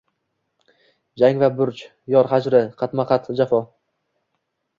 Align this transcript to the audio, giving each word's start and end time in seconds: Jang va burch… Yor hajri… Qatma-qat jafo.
Jang 1.23 1.41
va 1.43 1.49
burch… 1.59 1.83
Yor 2.15 2.31
hajri… 2.33 2.63
Qatma-qat 2.81 3.31
jafo. 3.43 3.61